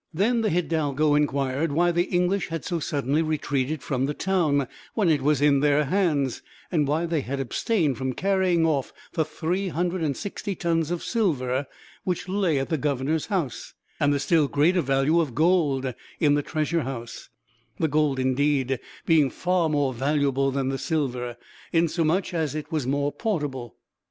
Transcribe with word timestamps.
Then 0.11 0.41
the 0.41 0.49
hidalgo 0.49 1.13
inquired 1.13 1.71
why 1.71 1.91
the 1.91 2.05
English 2.05 2.47
had 2.47 2.65
so 2.65 2.79
suddenly 2.79 3.21
retreated 3.21 3.83
from 3.83 4.07
the 4.07 4.15
town, 4.15 4.67
when 4.95 5.09
it 5.09 5.21
was 5.21 5.43
in 5.43 5.59
their 5.59 5.83
hands, 5.85 6.41
and 6.71 6.87
why 6.87 7.05
they 7.05 7.21
had 7.21 7.39
abstained 7.39 7.99
from 7.99 8.13
carrying 8.13 8.65
off 8.65 8.91
the 9.13 9.23
three 9.23 9.67
hundred 9.67 10.01
and 10.01 10.17
sixty 10.17 10.55
tons 10.55 10.89
of 10.89 11.03
silver 11.03 11.67
which 12.03 12.27
lay 12.27 12.57
at 12.57 12.69
the 12.69 12.79
governor's 12.79 13.27
house, 13.27 13.75
and 13.99 14.11
the 14.11 14.19
still 14.19 14.47
greater 14.47 14.81
value 14.81 15.19
of 15.19 15.35
gold 15.35 15.93
in 16.19 16.33
the 16.33 16.41
treasure 16.41 16.81
house 16.81 17.29
the 17.77 17.87
gold, 17.87 18.17
indeed, 18.17 18.79
being 19.05 19.29
far 19.29 19.69
more 19.69 19.93
valuable 19.93 20.49
than 20.49 20.69
the 20.69 20.79
silver, 20.79 21.37
insomuch 21.71 22.33
as 22.33 22.55
it 22.55 22.71
was 22.71 22.87
more 22.87 23.11
portable. 23.11 23.75